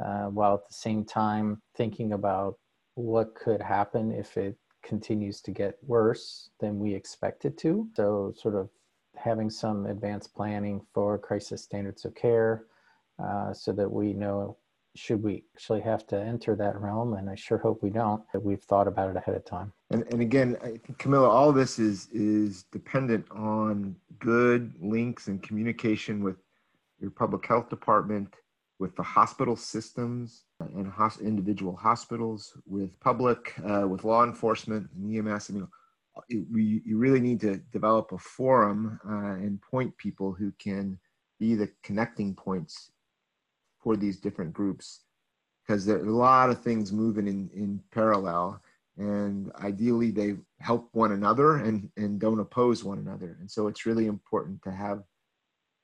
uh, 0.05 0.25
while 0.27 0.55
at 0.55 0.69
the 0.69 0.75
same 0.75 1.05
time 1.05 1.63
thinking 1.77 2.13
about 2.13 2.59
what 2.95 3.35
could 3.35 3.63
happen 3.63 4.13
if 4.13 4.37
it 4.37 4.57
continues 4.83 5.41
to 5.43 5.51
get 5.51 5.75
worse 5.87 6.51
than 6.59 6.79
we 6.79 6.95
expect 6.95 7.45
it 7.45 7.57
to. 7.59 7.89
So 7.95 8.33
sort 8.37 8.55
of 8.55 8.69
having 9.17 9.51
some 9.51 9.87
advanced 9.87 10.35
planning 10.35 10.81
for 10.95 11.19
crisis 11.19 11.63
standards 11.63 12.05
of 12.05 12.15
care, 12.15 12.65
uh, 13.23 13.53
so 13.53 13.73
that 13.73 13.91
we 13.91 14.13
know 14.13 14.57
should 14.97 15.23
we 15.23 15.45
actually 15.55 15.81
have 15.81 16.07
to 16.09 16.21
enter 16.21 16.57
that 16.57 16.81
realm? 16.81 17.15
And 17.15 17.31
i 17.31 17.35
sure 17.35 17.59
hope 17.59 17.83
we 17.83 17.91
don't 17.91 18.23
that 18.33 18.41
we've 18.41 18.63
thought 18.63 18.89
about 18.89 19.11
it 19.11 19.17
ahead 19.17 19.35
of 19.35 19.45
time. 19.45 19.73
And, 19.91 20.05
and 20.13 20.21
again 20.21 20.57
I 20.63 20.77
think, 20.79 20.99
camilla 20.99 21.29
all 21.29 21.53
this 21.53 21.79
is 21.79 22.09
is 22.13 22.65
dependent 22.65 23.27
on 23.31 23.97
good 24.19 24.73
links 24.81 25.29
and 25.29 25.43
communication 25.43 26.23
with 26.23 26.37
your 27.01 27.11
public 27.11 27.47
health 27.47 27.69
department 27.69 28.35
with 28.79 28.97
the 28.97 29.03
hospital 29.03 29.57
systems 29.57 30.45
and 30.61 30.91
hos- 30.91 31.21
individual 31.21 31.77
hospitals 31.77 32.57
with 32.67 32.99
public 33.01 33.55
uh, 33.65 33.87
with 33.87 34.05
law 34.05 34.25
enforcement 34.25 34.89
and 34.97 35.17
ems 35.17 35.51
I 35.51 35.53
mean, 35.53 35.69
it, 36.29 36.45
we, 36.53 36.83
you 36.85 36.99
really 36.99 37.21
need 37.21 37.41
to 37.41 37.57
develop 37.73 38.13
a 38.13 38.19
forum 38.19 38.99
uh, 39.09 39.35
and 39.45 39.61
point 39.63 39.97
people 39.97 40.33
who 40.33 40.53
can 40.59 40.99
be 41.39 41.55
the 41.55 41.71
connecting 41.83 42.35
points 42.35 42.91
for 43.81 43.97
these 43.97 44.19
different 44.19 44.53
groups 44.53 45.01
because 45.67 45.85
there 45.85 45.99
are 45.99 46.07
a 46.07 46.11
lot 46.11 46.51
of 46.51 46.63
things 46.63 46.93
moving 46.93 47.27
in, 47.27 47.51
in 47.55 47.81
parallel 47.93 48.61
and 48.97 49.51
ideally 49.61 50.11
they 50.11 50.37
help 50.59 50.89
one 50.93 51.13
another 51.13 51.57
and, 51.57 51.89
and 51.97 52.21
don't 52.21 52.41
oppose 52.41 52.85
one 52.85 52.99
another. 52.99 53.39
And 53.41 53.51
so 53.51 53.67
it's 53.67 53.87
really 53.87 54.07
important 54.07 54.63
to 54.63 54.71
have 54.71 55.03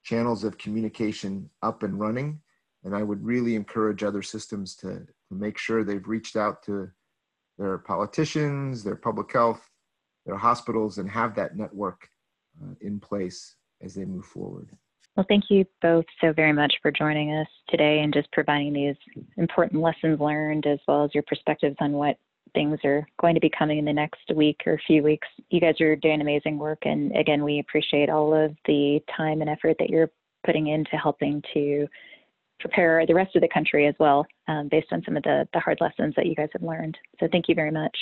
channels 0.06 0.44
of 0.44 0.58
communication 0.58 1.50
up 1.62 1.82
and 1.82 1.98
running 1.98 2.40
and 2.84 2.94
i 2.94 3.02
would 3.02 3.22
really 3.22 3.56
encourage 3.56 4.02
other 4.02 4.22
systems 4.22 4.76
to, 4.76 4.88
to 5.28 5.34
make 5.34 5.58
sure 5.58 5.82
they've 5.82 6.06
reached 6.06 6.36
out 6.36 6.62
to 6.62 6.88
their 7.58 7.78
politicians 7.78 8.84
their 8.84 8.96
public 8.96 9.30
health 9.32 9.68
their 10.24 10.36
hospitals 10.36 10.98
and 10.98 11.10
have 11.10 11.34
that 11.34 11.56
network 11.56 12.08
uh, 12.62 12.74
in 12.80 13.00
place 13.00 13.56
as 13.82 13.94
they 13.94 14.04
move 14.04 14.24
forward 14.24 14.70
well, 15.16 15.26
thank 15.28 15.44
you 15.48 15.64
both 15.80 16.04
so 16.20 16.32
very 16.32 16.52
much 16.52 16.74
for 16.82 16.90
joining 16.90 17.32
us 17.32 17.46
today 17.68 18.00
and 18.00 18.12
just 18.12 18.30
providing 18.32 18.72
these 18.72 18.96
important 19.38 19.80
lessons 19.80 20.20
learned 20.20 20.66
as 20.66 20.78
well 20.86 21.04
as 21.04 21.14
your 21.14 21.22
perspectives 21.26 21.76
on 21.80 21.92
what 21.92 22.16
things 22.54 22.78
are 22.84 23.06
going 23.20 23.34
to 23.34 23.40
be 23.40 23.50
coming 23.58 23.78
in 23.78 23.84
the 23.84 23.92
next 23.92 24.30
week 24.34 24.60
or 24.66 24.80
few 24.86 25.02
weeks. 25.02 25.26
You 25.50 25.60
guys 25.60 25.80
are 25.80 25.96
doing 25.96 26.20
amazing 26.20 26.58
work, 26.58 26.80
and 26.82 27.16
again, 27.16 27.42
we 27.42 27.60
appreciate 27.60 28.10
all 28.10 28.34
of 28.34 28.54
the 28.66 29.00
time 29.16 29.40
and 29.40 29.50
effort 29.50 29.76
that 29.78 29.90
you're 29.90 30.10
putting 30.44 30.68
into 30.68 30.96
helping 30.96 31.42
to 31.54 31.86
prepare 32.60 33.04
the 33.06 33.14
rest 33.14 33.34
of 33.36 33.42
the 33.42 33.48
country 33.48 33.86
as 33.86 33.94
well, 33.98 34.26
um, 34.48 34.68
based 34.70 34.88
on 34.92 35.02
some 35.04 35.16
of 35.16 35.22
the, 35.22 35.48
the 35.52 35.60
hard 35.60 35.78
lessons 35.80 36.14
that 36.16 36.26
you 36.26 36.34
guys 36.34 36.48
have 36.52 36.62
learned. 36.62 36.96
So, 37.20 37.28
thank 37.32 37.48
you 37.48 37.54
very 37.54 37.70
much. 37.70 37.96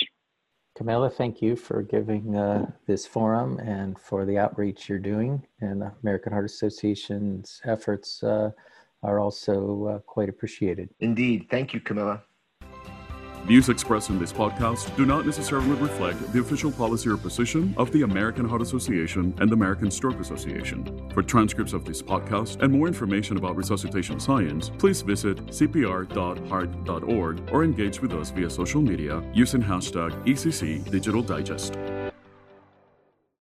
Camilla, 0.74 1.08
thank 1.08 1.40
you 1.40 1.54
for 1.54 1.82
giving 1.82 2.36
uh, 2.36 2.70
this 2.86 3.06
forum 3.06 3.58
and 3.60 3.98
for 3.98 4.24
the 4.24 4.38
outreach 4.38 4.88
you're 4.88 4.98
doing. 4.98 5.46
And 5.60 5.80
the 5.82 5.92
American 6.02 6.32
Heart 6.32 6.46
Association's 6.46 7.60
efforts 7.64 8.22
uh, 8.24 8.50
are 9.02 9.20
also 9.20 9.86
uh, 9.86 9.98
quite 10.00 10.28
appreciated. 10.28 10.88
Indeed. 10.98 11.46
Thank 11.48 11.74
you, 11.74 11.80
Camilla. 11.80 12.22
Views 13.46 13.68
expressed 13.68 14.08
in 14.08 14.18
this 14.18 14.32
podcast 14.32 14.96
do 14.96 15.04
not 15.04 15.26
necessarily 15.26 15.72
reflect 15.72 16.32
the 16.32 16.40
official 16.40 16.72
policy 16.72 17.10
or 17.10 17.18
position 17.18 17.74
of 17.76 17.92
the 17.92 18.00
American 18.02 18.48
Heart 18.48 18.62
Association 18.62 19.34
and 19.38 19.50
the 19.50 19.54
American 19.54 19.90
Stroke 19.90 20.18
Association. 20.18 21.10
For 21.12 21.22
transcripts 21.22 21.74
of 21.74 21.84
this 21.84 22.00
podcast 22.00 22.62
and 22.62 22.72
more 22.72 22.88
information 22.88 23.36
about 23.36 23.56
resuscitation 23.56 24.18
science, 24.18 24.70
please 24.78 25.02
visit 25.02 25.44
cpr.heart.org 25.48 27.50
or 27.52 27.64
engage 27.64 28.00
with 28.00 28.14
us 28.14 28.30
via 28.30 28.48
social 28.48 28.80
media 28.80 29.22
using 29.34 29.62
hashtag 29.62 30.12
ECC 30.26 30.90
Digital 30.90 31.22
Digest. 31.22 31.74